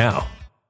[0.00, 0.39] now.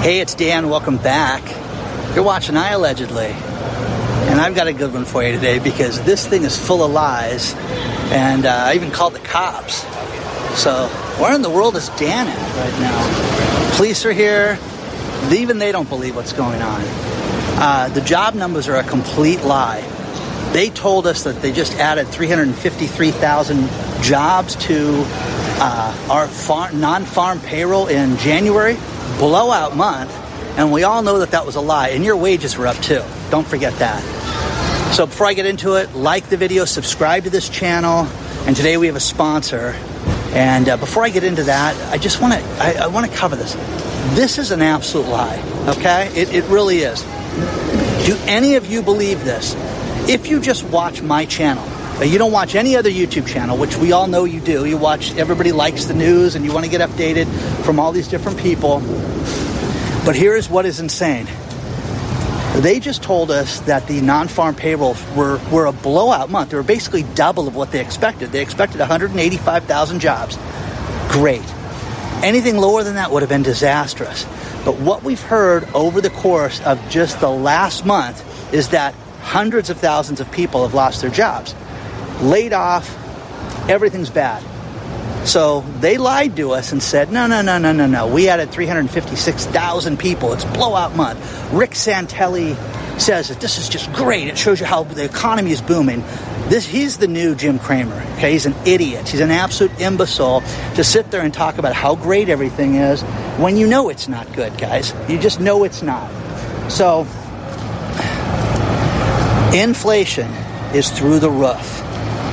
[0.00, 0.70] Hey, it's Dan.
[0.70, 1.42] Welcome back.
[2.14, 3.26] You're watching I Allegedly.
[3.26, 6.92] And I've got a good one for you today because this thing is full of
[6.92, 7.52] lies.
[8.12, 9.82] And uh, I even called the cops.
[10.56, 10.86] So,
[11.18, 13.76] where in the world is Dan at right now?
[13.76, 14.56] Police are here.
[15.32, 16.80] Even they don't believe what's going on.
[17.60, 19.80] Uh, the job numbers are a complete lie.
[20.52, 23.68] They told us that they just added 353,000
[24.00, 25.02] jobs to
[25.60, 28.76] uh, our farm, non-farm payroll in January,
[29.18, 30.10] blowout month,
[30.58, 31.88] and we all know that that was a lie.
[31.88, 33.02] And your wages were up too.
[33.30, 34.02] Don't forget that.
[34.94, 38.06] So before I get into it, like the video, subscribe to this channel,
[38.46, 39.74] and today we have a sponsor.
[40.32, 43.16] And uh, before I get into that, I just want to I, I want to
[43.16, 43.54] cover this.
[44.14, 45.42] This is an absolute lie.
[45.68, 47.02] Okay, it, it really is.
[48.06, 49.54] Do any of you believe this?
[50.08, 51.64] If you just watch my channel,
[52.04, 54.64] you don't watch any other YouTube channel, which we all know you do.
[54.64, 57.26] You watch, everybody likes the news and you want to get updated
[57.64, 58.80] from all these different people.
[60.04, 61.26] But here's what is insane.
[62.62, 66.50] They just told us that the non-farm payrolls were, were a blowout month.
[66.50, 68.32] They were basically double of what they expected.
[68.32, 70.36] They expected 185,000 jobs.
[71.08, 71.42] Great.
[72.22, 74.24] Anything lower than that would have been disastrous.
[74.64, 79.70] But what we've heard over the course of just the last month is that hundreds
[79.70, 81.54] of thousands of people have lost their jobs,
[82.22, 82.88] laid off,
[83.68, 84.42] everything's bad.
[85.26, 88.06] So they lied to us and said, no, no, no, no, no, no.
[88.06, 90.32] We added 356,000 people.
[90.32, 91.18] It's blowout month.
[91.52, 92.56] Rick Santelli
[92.98, 94.28] says that this is just great.
[94.28, 96.02] It shows you how the economy is booming.
[96.48, 98.00] This, he's the new Jim Cramer.
[98.14, 99.06] Okay, he's an idiot.
[99.06, 100.40] He's an absolute imbecile
[100.76, 103.02] to sit there and talk about how great everything is
[103.36, 104.94] when you know it's not good, guys.
[105.08, 106.10] You just know it's not.
[106.70, 107.00] So,
[109.54, 110.30] inflation
[110.74, 111.87] is through the roof.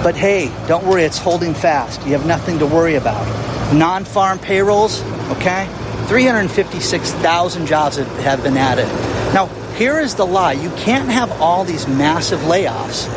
[0.06, 2.06] But hey, don't worry, it's holding fast.
[2.06, 3.26] You have nothing to worry about.
[3.74, 5.68] Non farm payrolls, okay?
[6.06, 8.86] 356,000 jobs have been added.
[9.34, 9.48] Now,
[9.78, 13.08] here is the lie you can't have all these massive layoffs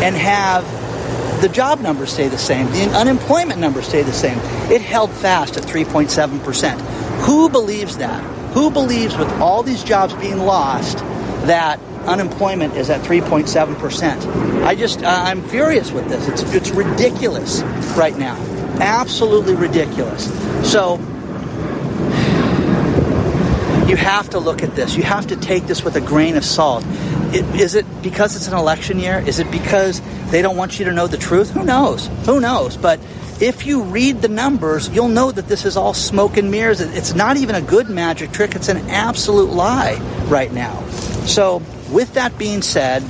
[0.00, 0.62] and have
[1.42, 4.38] the job numbers stay the same, the unemployment numbers stay the same.
[4.70, 6.80] It held fast at 3.7%.
[7.22, 8.22] Who believes that?
[8.54, 10.98] Who believes with all these jobs being lost
[11.48, 14.64] that unemployment is at 3.7%?
[14.64, 16.28] I just, uh, I'm furious with this.
[16.28, 17.62] It's, it's ridiculous
[17.96, 18.36] right now.
[18.80, 20.26] Absolutely ridiculous.
[20.70, 20.98] So,
[23.88, 24.96] you have to look at this.
[24.96, 26.84] You have to take this with a grain of salt.
[27.32, 29.18] It, is it because it's an election year?
[29.18, 31.50] Is it because they don't want you to know the truth?
[31.50, 32.08] Who knows?
[32.26, 32.76] Who knows?
[32.76, 33.00] But
[33.40, 36.80] if you read the numbers, you'll know that this is all smoke and mirrors.
[36.80, 39.96] It's not even a good magic trick, it's an absolute lie
[40.28, 40.84] right now.
[41.26, 43.02] So, with that being said,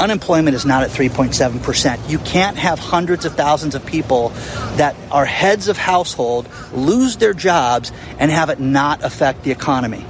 [0.00, 2.08] unemployment is not at 3.7%.
[2.08, 4.30] You can't have hundreds of thousands of people
[4.76, 10.04] that are heads of household lose their jobs and have it not affect the economy.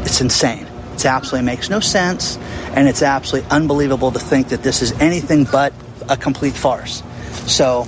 [0.00, 0.66] It's insane.
[0.94, 2.36] It absolutely makes no sense,
[2.74, 5.72] and it's absolutely unbelievable to think that this is anything but
[6.08, 7.02] a complete farce.
[7.46, 7.82] So,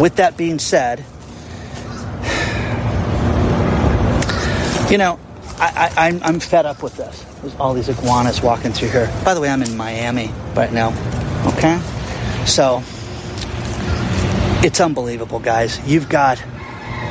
[0.00, 1.04] with that being said,
[4.90, 5.18] you know,
[5.58, 7.24] I, am I'm fed up with this.
[7.40, 9.12] There's all these iguanas walking through here.
[9.24, 10.88] By the way, I'm in Miami right now.
[11.48, 11.80] Okay?
[12.46, 12.82] So,
[14.64, 15.80] it's unbelievable, guys.
[15.86, 16.42] You've got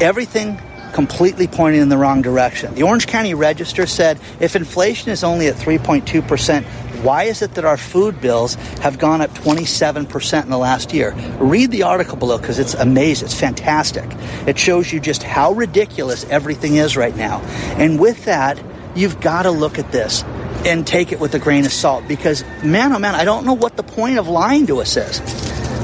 [0.02, 0.60] everything
[0.94, 2.74] completely pointing in the wrong direction.
[2.76, 6.66] The Orange County Register said if inflation is only at 3.2%,
[7.06, 11.14] why is it that our food bills have gone up 27% in the last year?
[11.38, 13.28] Read the article below because it's amazing.
[13.28, 14.12] It's fantastic.
[14.48, 17.42] It shows you just how ridiculous everything is right now.
[17.78, 18.62] And with that,
[18.96, 20.24] you've got to look at this
[20.66, 23.54] and take it with a grain of salt because, man, oh man, I don't know
[23.54, 25.22] what the point of lying to us is.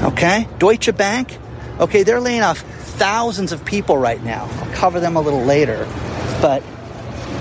[0.03, 0.47] Okay?
[0.57, 1.37] Deutsche Bank,
[1.79, 2.57] okay, they're laying off
[2.97, 4.49] thousands of people right now.
[4.51, 5.87] I'll cover them a little later.
[6.41, 6.63] But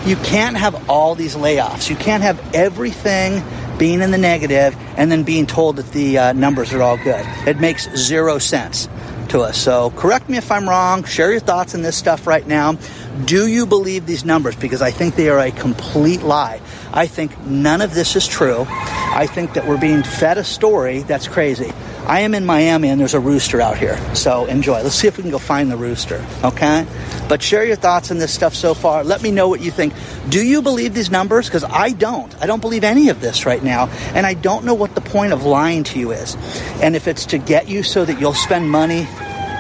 [0.05, 1.89] you can't have all these layoffs.
[1.89, 3.43] You can't have everything
[3.81, 7.25] being in the negative and then being told that the uh, numbers are all good.
[7.49, 8.89] It makes zero sense
[9.31, 9.57] to us.
[9.57, 11.03] So correct me if I'm wrong.
[11.05, 12.77] Share your thoughts on this stuff right now.
[13.25, 14.55] Do you believe these numbers?
[14.55, 16.61] Because I think they are a complete lie.
[16.93, 18.67] I think none of this is true.
[18.69, 21.73] I think that we're being fed a story that's crazy.
[22.07, 23.99] I am in Miami and there's a rooster out here.
[24.15, 24.83] So enjoy.
[24.83, 26.87] Let's see if we can go find the rooster, okay?
[27.29, 29.05] But share your thoughts on this stuff so far.
[29.05, 29.95] Let me know what you think.
[30.29, 31.47] Do you believe these numbers?
[31.47, 32.35] Because I don't.
[32.43, 33.87] I don't believe any of this right now.
[34.15, 36.37] And I don't know what the point of lying to you is.
[36.83, 39.07] And if it's to get you so that you'll spend money,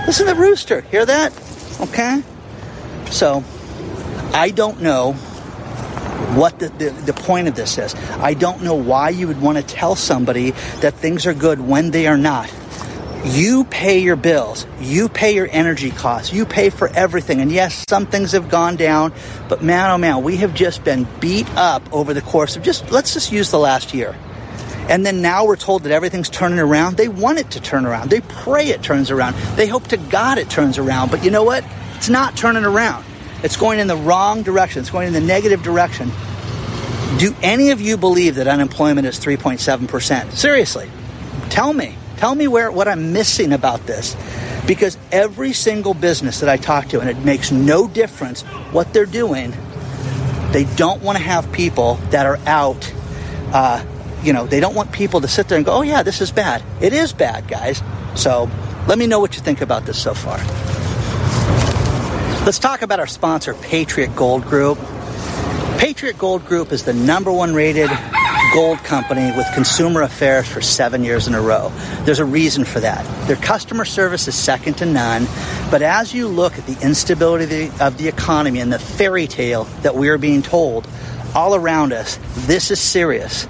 [0.07, 0.81] listen to the rooster.
[0.83, 1.33] Hear that?
[1.81, 2.23] Okay?
[3.11, 3.45] So
[4.33, 5.17] I don't know
[6.37, 7.95] what the, the, the, point of this is.
[7.95, 11.91] I don't know why you would want to tell somebody that things are good when
[11.91, 12.53] they are not.
[13.25, 14.67] You pay your bills.
[14.81, 16.33] You pay your energy costs.
[16.33, 17.41] You pay for everything.
[17.41, 19.13] And yes, some things have gone down,
[19.49, 22.91] but man, oh man, we have just been beat up over the course of just,
[22.91, 24.17] let's just use the last year.
[24.89, 26.97] And then now we're told that everything's turning around.
[26.97, 28.11] They want it to turn around.
[28.11, 29.35] They pray it turns around.
[29.57, 31.11] They hope to God it turns around.
[31.11, 31.65] But you know what?
[31.97, 33.05] It's not turning around.
[33.43, 34.81] It's going in the wrong direction.
[34.81, 36.11] It's going in the negative direction.
[37.19, 40.33] Do any of you believe that unemployment is 3.7%?
[40.33, 40.91] Seriously,
[41.49, 41.97] tell me.
[42.17, 44.15] Tell me where what I'm missing about this.
[44.67, 48.43] Because every single business that I talk to, and it makes no difference
[48.73, 49.55] what they're doing,
[50.53, 52.93] they don't want to have people that are out.
[53.53, 53.85] Uh,
[54.23, 56.31] you know, they don't want people to sit there and go, oh, yeah, this is
[56.31, 56.63] bad.
[56.81, 57.83] It is bad, guys.
[58.15, 58.51] So
[58.87, 60.39] let me know what you think about this so far.
[62.47, 64.79] Let's talk about our sponsor, Patriot Gold Group.
[65.77, 67.91] Patriot Gold Group is the number one rated
[68.55, 71.71] gold company with consumer affairs for seven years in a row.
[72.05, 73.05] There's a reason for that.
[73.29, 75.27] Their customer service is second to none.
[75.71, 79.27] But as you look at the instability of the, of the economy and the fairy
[79.27, 80.89] tale that we are being told
[81.35, 83.47] all around us, this is serious.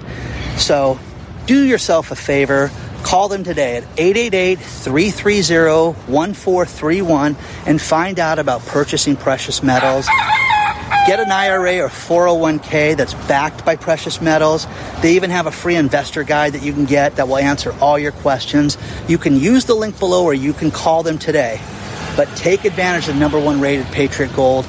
[0.57, 0.99] So
[1.45, 2.69] do yourself a favor
[3.03, 10.07] Call them today at 888 330 1431 and find out about purchasing precious metals.
[11.07, 14.67] Get an IRA or 401k that's backed by precious metals.
[15.01, 17.97] They even have a free investor guide that you can get that will answer all
[17.97, 18.77] your questions.
[19.07, 21.59] You can use the link below or you can call them today.
[22.15, 24.65] But take advantage of number one rated Patriot Gold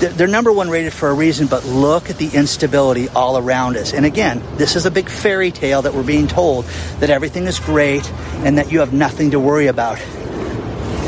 [0.00, 3.92] they're number one rated for a reason, but look at the instability all around us.
[3.92, 6.64] And again, this is a big fairy tale that we're being told
[7.00, 8.10] that everything is great
[8.44, 9.98] and that you have nothing to worry about.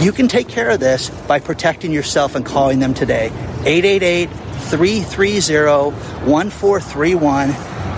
[0.01, 3.27] You can take care of this by protecting yourself and calling them today.
[3.65, 5.97] 888 330
[6.31, 7.51] 1431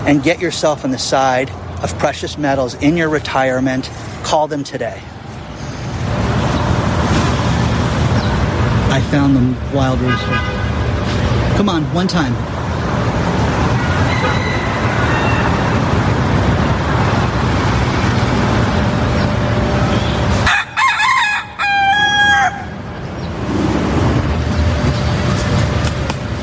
[0.07, 1.49] and get yourself on the side
[1.81, 3.89] of precious metals in your retirement.
[4.23, 5.01] Call them today.
[8.91, 10.54] I found the wild rooster.
[11.55, 12.33] Come on, one time.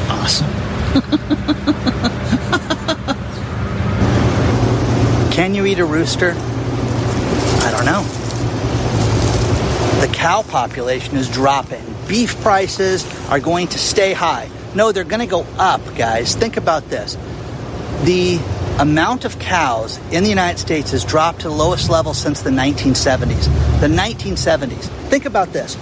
[0.09, 0.49] Awesome.
[5.31, 6.31] Can you eat a rooster?
[6.31, 8.02] I don't know.
[10.00, 11.85] The cow population is dropping.
[12.09, 14.49] Beef prices are going to stay high.
[14.75, 16.35] No, they're going to go up, guys.
[16.35, 17.17] Think about this.
[18.05, 18.41] The
[18.79, 22.50] amount of cows in the United States has dropped to the lowest level since the
[22.50, 23.45] 1970s.
[23.81, 24.85] The 1970s.
[25.09, 25.76] Think about this.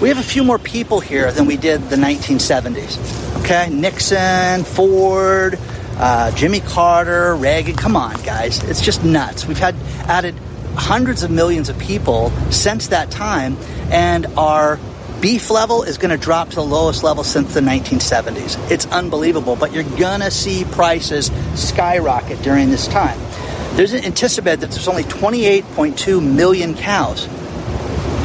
[0.00, 3.40] We have a few more people here than we did the 1970s.
[3.42, 3.70] Okay?
[3.70, 5.58] Nixon, Ford,
[5.98, 7.76] uh, Jimmy Carter, Reagan.
[7.76, 8.62] Come on, guys.
[8.64, 9.46] It's just nuts.
[9.46, 9.76] We've had
[10.08, 10.34] added
[10.74, 13.56] hundreds of millions of people since that time,
[13.90, 14.80] and our
[15.22, 18.70] beef level is going to drop to the lowest level since the 1970s.
[18.70, 23.18] It's unbelievable, but you're going to see prices skyrocket during this time.
[23.76, 27.28] There's an anticipated that there's only 28.2 million cows.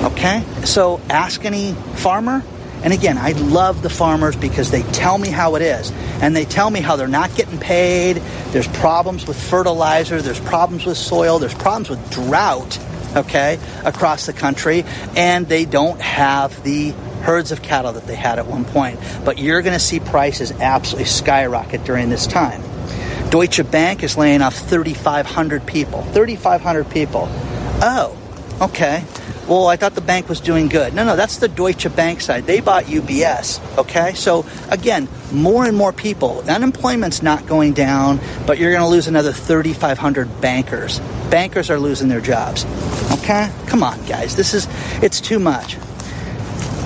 [0.03, 0.43] Okay?
[0.65, 2.43] So ask any farmer.
[2.83, 5.91] And again, I love the farmers because they tell me how it is.
[6.21, 8.17] And they tell me how they're not getting paid.
[8.49, 10.19] There's problems with fertilizer.
[10.21, 11.37] There's problems with soil.
[11.37, 12.79] There's problems with drought
[13.17, 18.39] okay, across the country, and they don't have the herds of cattle that they had
[18.39, 18.99] at one point.
[19.25, 22.61] But you're going to see prices absolutely skyrocket during this time.
[23.29, 26.03] Deutsche Bank is laying off 3,500 people.
[26.03, 27.27] 3,500 people.
[27.81, 28.17] Oh,
[28.61, 29.03] okay.
[29.47, 30.93] Well, I thought the bank was doing good.
[30.93, 32.45] No, no, that's the Deutsche Bank side.
[32.45, 33.77] They bought UBS.
[33.77, 36.43] Okay, so again, more and more people.
[36.49, 40.99] Unemployment's not going down, but you're going to lose another 3,500 bankers.
[41.29, 42.65] Bankers are losing their jobs.
[43.19, 44.35] Okay, come on, guys.
[44.35, 44.67] This is
[45.01, 45.77] it's too much.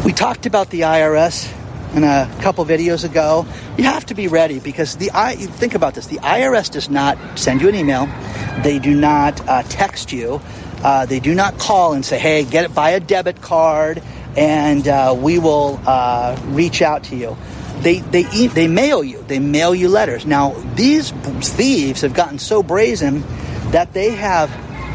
[0.06, 1.52] We talked about the IRS
[1.96, 3.48] in a couple videos ago.
[3.78, 6.08] You have to be ready because the I think about this.
[6.08, 8.08] The IRS does not send you an email.
[8.64, 10.42] They do not uh, text you.
[10.84, 14.02] Uh, they do not call and say, hey, get it by a debit card
[14.36, 17.38] and uh, we will uh, reach out to you.
[17.82, 19.24] They, they, they mail you.
[19.24, 20.26] They mail you letters.
[20.26, 23.24] Now, these thieves have gotten so brazen
[23.72, 24.50] that they have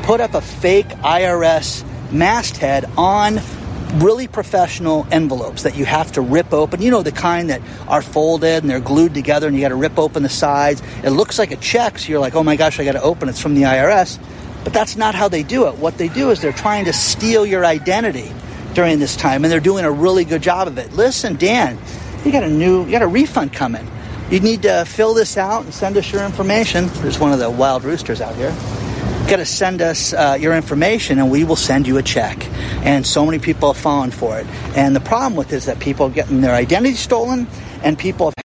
[0.04, 3.40] put up a fake IRS masthead on
[3.94, 6.80] really professional envelopes that you have to rip open.
[6.80, 9.76] You know, the kind that are folded and they're glued together and you got to
[9.76, 10.82] rip open the sides.
[11.02, 13.28] It looks like a check, so you're like, oh my gosh, I got to open
[13.28, 13.32] it.
[13.32, 14.18] It's from the IRS.
[14.66, 15.76] But that's not how they do it.
[15.76, 18.32] What they do is they're trying to steal your identity
[18.74, 20.92] during this time, and they're doing a really good job of it.
[20.92, 21.78] Listen, Dan,
[22.24, 23.88] you got a new, you got a refund coming.
[24.28, 26.88] You need to fill this out and send us your information.
[26.94, 28.52] There's one of the wild roosters out here
[29.28, 32.44] got to send us uh, your information and we will send you a check.
[32.84, 34.46] And so many people have fallen for it.
[34.76, 37.48] And the problem with it is that people are getting their identity stolen
[37.82, 38.45] and people have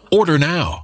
[0.13, 0.83] Order now.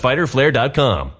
[0.00, 1.19] www.fighterflare.com.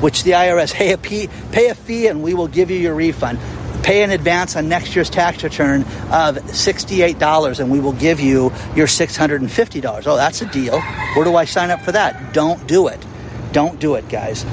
[0.00, 2.94] which the IRS pay a fee, pay a fee, and we will give you your
[2.94, 3.38] refund.
[3.82, 8.52] Pay in advance on next year's tax return of $68 and we will give you
[8.74, 10.06] your $650.
[10.06, 10.80] Oh, that's a deal.
[10.80, 12.32] Where do I sign up for that?
[12.32, 13.04] Don't do it.
[13.52, 14.44] Don't do it, guys.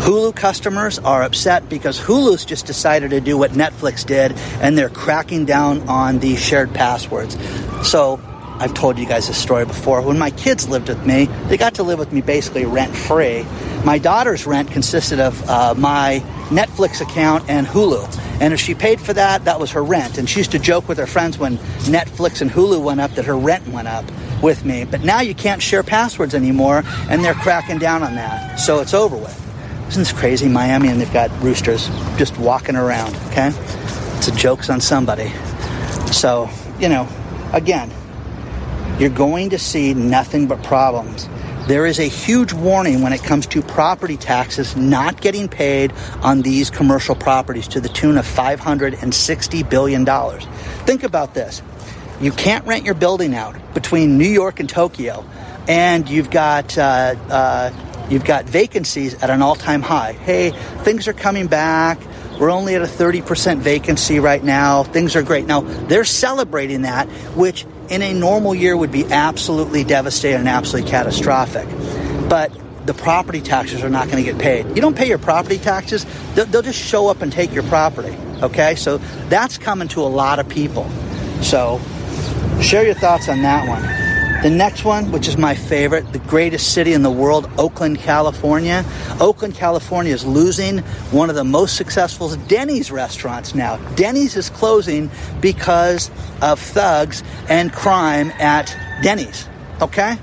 [0.00, 4.32] Hulu customers are upset because Hulu's just decided to do what Netflix did
[4.62, 7.36] and they're cracking down on the shared passwords.
[7.86, 8.18] So
[8.60, 10.02] I've told you guys this story before.
[10.02, 13.46] When my kids lived with me, they got to live with me basically rent free.
[13.84, 18.18] My daughter's rent consisted of uh, my Netflix account and Hulu.
[18.38, 20.18] And if she paid for that, that was her rent.
[20.18, 21.56] And she used to joke with her friends when
[21.88, 24.04] Netflix and Hulu went up that her rent went up
[24.42, 24.84] with me.
[24.84, 28.56] But now you can't share passwords anymore, and they're cracking down on that.
[28.60, 29.36] So it's over with.
[29.88, 30.48] Isn't this crazy?
[30.48, 33.52] Miami, and they've got roosters just walking around, okay?
[34.18, 35.32] It's a joke's on somebody.
[36.12, 37.08] So, you know,
[37.52, 37.90] again,
[39.00, 41.28] you're going to see nothing but problems.
[41.66, 46.42] There is a huge warning when it comes to property taxes not getting paid on
[46.42, 50.06] these commercial properties to the tune of $560 billion.
[50.84, 51.62] Think about this.
[52.20, 55.24] You can't rent your building out between New York and Tokyo
[55.70, 57.70] and you've got uh, uh,
[58.10, 60.12] you've got vacancies at an all-time high.
[60.12, 60.50] Hey,
[60.82, 61.98] things are coming back.
[62.40, 64.82] We're only at a 30% vacancy right now.
[64.82, 65.44] Things are great.
[65.44, 70.90] Now, they're celebrating that, which in a normal year would be absolutely devastating and absolutely
[70.90, 71.68] catastrophic.
[72.28, 72.52] But
[72.86, 74.66] the property taxes are not going to get paid.
[74.68, 78.16] You don't pay your property taxes, they'll, they'll just show up and take your property.
[78.42, 78.76] Okay?
[78.76, 78.98] So
[79.28, 80.88] that's coming to a lot of people.
[81.42, 81.80] So
[82.62, 84.09] share your thoughts on that one.
[84.42, 88.86] The next one, which is my favorite, the greatest city in the world, Oakland, California.
[89.20, 90.78] Oakland, California is losing
[91.10, 93.76] one of the most successful Denny's restaurants now.
[93.96, 95.10] Denny's is closing
[95.42, 99.46] because of thugs and crime at Denny's.
[99.82, 100.16] Okay?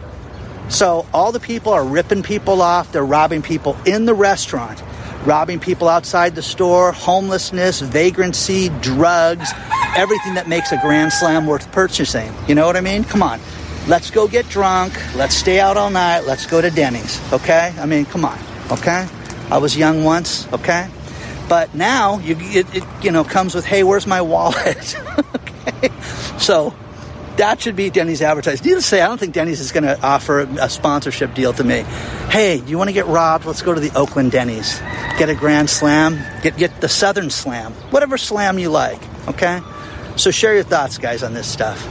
[0.70, 4.82] So all the people are ripping people off, they're robbing people in the restaurant,
[5.26, 9.52] robbing people outside the store, homelessness, vagrancy, drugs,
[9.96, 12.34] everything that makes a grand slam worth purchasing.
[12.48, 13.04] You know what I mean?
[13.04, 13.40] Come on.
[13.88, 14.94] Let's go get drunk.
[15.16, 16.22] Let's stay out all night.
[16.22, 17.22] Let's go to Denny's.
[17.32, 17.74] Okay?
[17.80, 18.38] I mean, come on.
[18.70, 19.08] Okay?
[19.50, 20.52] I was young once.
[20.52, 20.90] Okay?
[21.48, 24.98] But now you it, it you know comes with hey, where's my wallet?
[25.36, 25.90] okay?
[26.38, 26.76] So
[27.38, 28.66] that should be Denny's advertised.
[28.66, 31.64] Needless to say, I don't think Denny's is going to offer a sponsorship deal to
[31.64, 31.86] me.
[32.30, 33.46] Hey, you want to get robbed?
[33.46, 34.80] Let's go to the Oakland Denny's.
[35.18, 36.20] Get a Grand Slam.
[36.42, 37.72] Get get the Southern Slam.
[37.92, 39.00] Whatever slam you like.
[39.30, 39.62] Okay.
[40.18, 41.88] So share your thoughts, guys, on this stuff.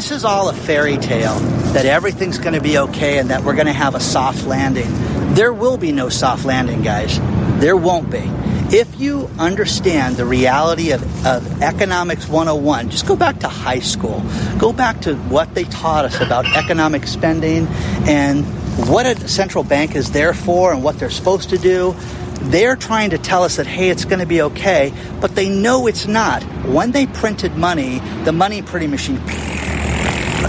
[0.00, 1.38] This is all a fairy tale
[1.72, 4.86] that everything's going to be okay and that we're going to have a soft landing.
[5.32, 7.18] There will be no soft landing, guys.
[7.58, 8.30] There won't be.
[8.76, 14.22] If you understand the reality of, of Economics 101, just go back to high school.
[14.58, 17.66] Go back to what they taught us about economic spending
[18.06, 18.44] and
[18.90, 21.94] what a central bank is there for and what they're supposed to do.
[22.42, 25.86] They're trying to tell us that, hey, it's going to be okay, but they know
[25.86, 26.42] it's not.
[26.66, 29.18] When they printed money, the money printing machine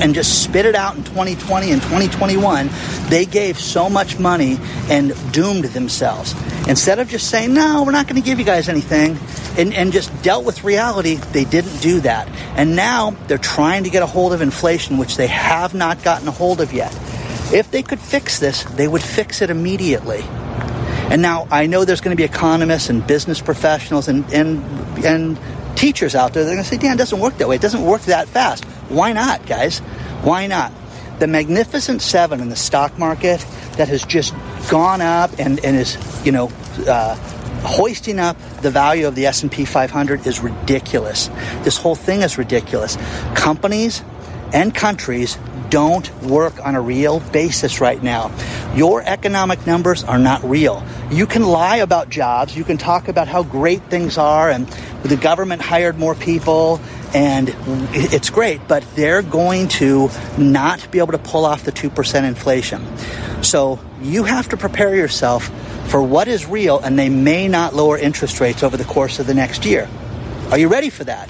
[0.01, 2.69] and just spit it out in 2020 and 2021,
[3.07, 4.57] they gave so much money
[4.89, 6.33] and doomed themselves.
[6.67, 9.17] Instead of just saying, no, we're not going to give you guys anything,
[9.57, 12.27] and, and just dealt with reality, they didn't do that.
[12.57, 16.27] And now they're trying to get a hold of inflation, which they have not gotten
[16.27, 16.93] a hold of yet.
[17.53, 20.21] If they could fix this, they would fix it immediately.
[21.11, 24.63] And now I know there's going to be economists and business professionals and, and,
[25.03, 25.37] and
[25.75, 27.55] teachers out there that are going to say, Dan, it doesn't work that way.
[27.55, 28.65] It doesn't work that fast.
[28.91, 29.79] Why not, guys?
[30.23, 30.71] Why not?
[31.19, 33.45] The Magnificent Seven in the stock market
[33.77, 34.33] that has just
[34.69, 36.51] gone up and, and is, you know,
[36.87, 37.15] uh,
[37.63, 41.29] hoisting up the value of the S&P 500 is ridiculous.
[41.63, 42.97] This whole thing is ridiculous.
[43.35, 44.03] Companies
[44.53, 45.37] and countries
[45.69, 48.29] don't work on a real basis right now.
[48.75, 50.83] Your economic numbers are not real.
[51.09, 54.67] You can lie about jobs, you can talk about how great things are and
[55.03, 56.81] the government hired more people
[57.13, 57.53] and
[57.93, 62.85] it's great, but they're going to not be able to pull off the 2% inflation.
[63.43, 65.49] So you have to prepare yourself
[65.89, 69.27] for what is real, and they may not lower interest rates over the course of
[69.27, 69.89] the next year.
[70.51, 71.29] Are you ready for that?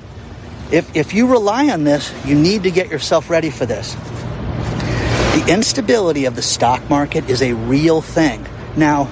[0.72, 3.94] If, if you rely on this, you need to get yourself ready for this.
[3.94, 8.46] The instability of the stock market is a real thing.
[8.78, 9.12] Now,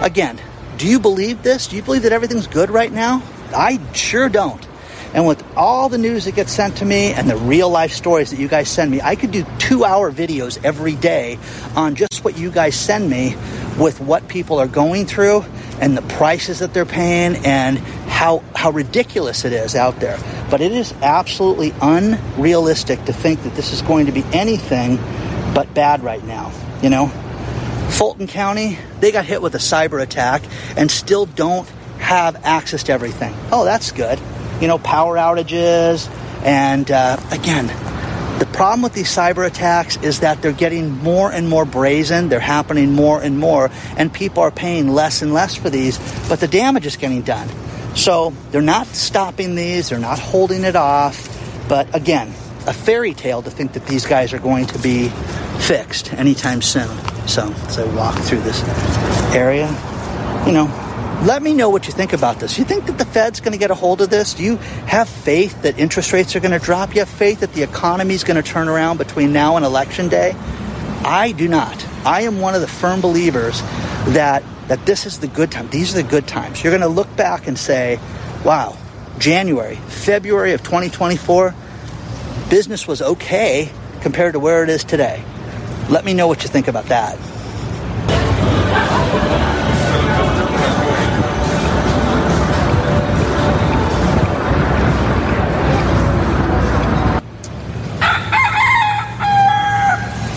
[0.00, 0.40] again,
[0.76, 1.66] do you believe this?
[1.66, 3.22] Do you believe that everything's good right now?
[3.54, 4.67] I sure don't.
[5.14, 8.30] And with all the news that gets sent to me and the real life stories
[8.30, 11.38] that you guys send me, I could do two hour videos every day
[11.74, 13.34] on just what you guys send me
[13.78, 15.44] with what people are going through
[15.80, 20.18] and the prices that they're paying and how, how ridiculous it is out there.
[20.50, 24.96] But it is absolutely unrealistic to think that this is going to be anything
[25.54, 26.52] but bad right now.
[26.82, 27.06] You know,
[27.90, 30.42] Fulton County, they got hit with a cyber attack
[30.76, 31.68] and still don't
[31.98, 33.34] have access to everything.
[33.50, 34.18] Oh, that's good
[34.60, 36.08] you know, power outages.
[36.44, 37.66] And uh, again,
[38.38, 42.28] the problem with these cyber attacks is that they're getting more and more brazen.
[42.28, 46.38] They're happening more and more, and people are paying less and less for these, but
[46.38, 47.48] the damage is getting done.
[47.96, 51.34] So they're not stopping these, they're not holding it off.
[51.68, 52.28] But again,
[52.66, 55.08] a fairy tale to think that these guys are going to be
[55.58, 56.96] fixed anytime soon.
[57.26, 58.62] So as I walk through this
[59.34, 59.66] area,
[60.46, 60.66] you know,
[61.24, 62.58] let me know what you think about this.
[62.58, 64.34] You think that the Fed's going to get a hold of this?
[64.34, 66.94] Do you have faith that interest rates are going to drop?
[66.94, 70.08] You have faith that the economy is going to turn around between now and election
[70.08, 70.34] day?
[71.04, 71.86] I do not.
[72.04, 73.60] I am one of the firm believers
[74.08, 75.68] that that this is the good time.
[75.70, 76.62] These are the good times.
[76.62, 77.98] You're going to look back and say,
[78.44, 78.76] "Wow,
[79.18, 81.54] January, February of 2024,
[82.48, 85.22] business was okay compared to where it is today.
[85.88, 87.18] Let me know what you think about that.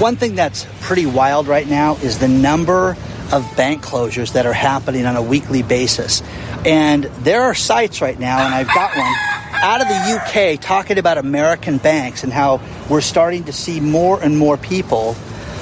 [0.01, 2.97] One thing that's pretty wild right now is the number
[3.31, 6.23] of bank closures that are happening on a weekly basis.
[6.65, 9.13] And there are sites right now, and I've got one
[9.61, 14.19] out of the UK talking about American banks and how we're starting to see more
[14.19, 15.15] and more people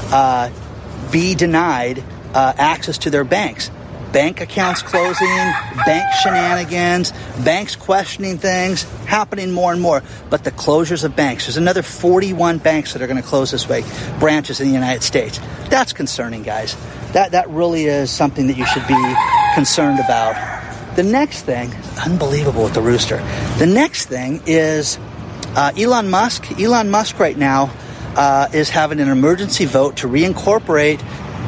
[0.09, 0.49] uh,
[1.11, 2.01] be denied
[2.33, 3.69] uh, access to their banks
[4.11, 5.27] bank accounts closing,
[5.85, 7.11] bank shenanigans,
[7.43, 10.01] banks questioning things, happening more and more.
[10.29, 13.67] But the closures of banks, there's another 41 banks that are going to close this
[13.69, 13.85] week,
[14.19, 15.39] branches in the United States.
[15.69, 16.75] That's concerning, guys.
[17.13, 19.15] That, that really is something that you should be
[19.55, 20.35] concerned about.
[20.95, 23.17] The next thing, unbelievable with the rooster.
[23.57, 24.97] The next thing is
[25.55, 26.59] uh, Elon Musk.
[26.59, 27.71] Elon Musk right now
[28.15, 30.99] uh, is having an emergency vote to reincorporate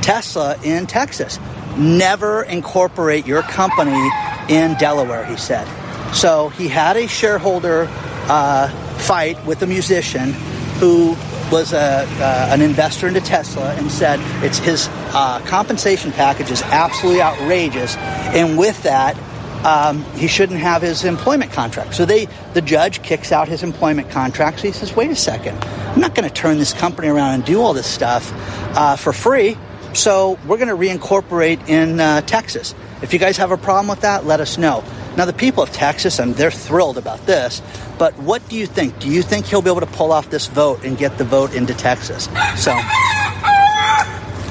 [0.02, 1.38] Tesla in Texas
[1.78, 4.10] never incorporate your company
[4.50, 5.68] in Delaware, he said.
[6.14, 7.88] So he had a shareholder
[8.28, 10.34] uh, fight with a musician
[10.80, 11.16] who
[11.52, 16.62] was a, uh, an investor into Tesla and said it's his uh, compensation package is
[16.64, 19.18] absolutely outrageous, and with that,
[19.66, 21.94] um, he shouldn't have his employment contract.
[21.94, 24.60] So they, the judge kicks out his employment contract.
[24.60, 27.46] So he says, "Wait a second, I'm not going to turn this company around and
[27.46, 28.32] do all this stuff
[28.76, 29.58] uh, for free."
[29.94, 32.74] So we're going to reincorporate in uh, Texas.
[33.02, 34.84] If you guys have a problem with that, let us know.
[35.18, 37.62] Now, the people of Texas, and they're thrilled about this,
[37.98, 38.98] but what do you think?
[39.00, 41.54] Do you think he'll be able to pull off this vote and get the vote
[41.54, 42.26] into Texas?
[42.56, 42.72] So,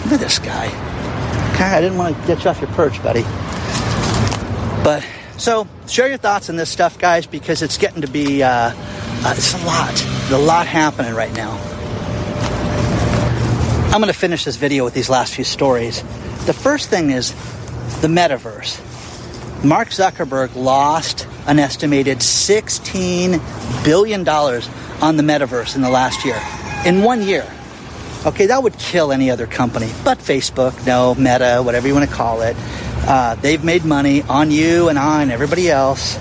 [0.05, 0.67] look at this guy.
[1.55, 3.23] Okay, I didn't want to get you off your perch, buddy.
[4.85, 5.07] But,
[5.39, 9.35] so, share your thoughts on this stuff, guys, because it's getting to be, uh, uh,
[9.37, 9.95] it's a lot.
[9.95, 11.59] There's a lot happening right now.
[13.93, 16.01] I'm going to finish this video with these last few stories.
[16.47, 17.33] The first thing is
[18.03, 18.79] the metaverse.
[19.65, 26.41] Mark Zuckerberg lost an estimated $16 billion on the metaverse in the last year.
[26.87, 27.45] In one year.
[28.25, 29.91] Okay, that would kill any other company.
[30.05, 32.55] But Facebook, no, Meta, whatever you want to call it,
[33.09, 36.17] uh, they've made money on you and on everybody else.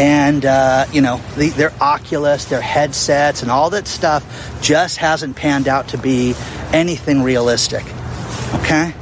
[0.00, 4.24] And, uh, you know, the, their Oculus, their headsets, and all that stuff
[4.62, 6.34] just hasn't panned out to be
[6.72, 7.84] anything realistic.
[8.54, 8.94] Okay?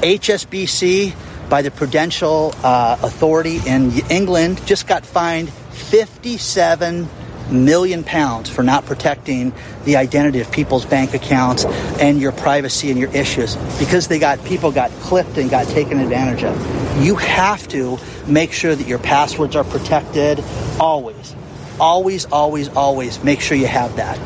[0.00, 1.14] HSBC,
[1.50, 7.06] by the Prudential uh, Authority in England, just got fined 57
[7.50, 9.52] million pounds for not protecting
[9.84, 11.64] the identity of people's bank accounts
[12.00, 15.98] and your privacy and your issues because they got people got clipped and got taken
[16.00, 17.04] advantage of.
[17.04, 20.42] You have to make sure that your passwords are protected
[20.78, 21.34] always.
[21.80, 24.16] Always, always, always make sure you have that.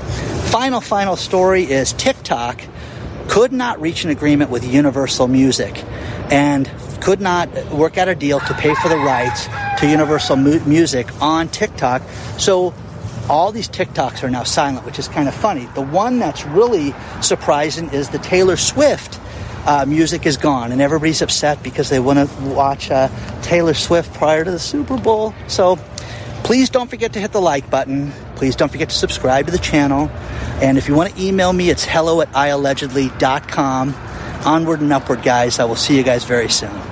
[0.50, 2.62] Final, final story is TikTok
[3.28, 5.82] could not reach an agreement with Universal Music
[6.30, 10.60] and could not work out a deal to pay for the rights to Universal mu-
[10.66, 12.02] Music on TikTok.
[12.38, 12.74] So
[13.32, 15.64] all these TikToks are now silent, which is kind of funny.
[15.74, 19.18] The one that's really surprising is the Taylor Swift
[19.66, 23.08] uh, music is gone, and everybody's upset because they want to watch uh,
[23.40, 25.32] Taylor Swift prior to the Super Bowl.
[25.48, 25.76] So
[26.44, 28.12] please don't forget to hit the like button.
[28.36, 30.10] Please don't forget to subscribe to the channel.
[30.60, 33.94] And if you want to email me, it's hello at iallegedly.com.
[34.44, 35.58] Onward and upward, guys.
[35.58, 36.91] I will see you guys very soon.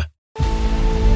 [0.39, 0.70] you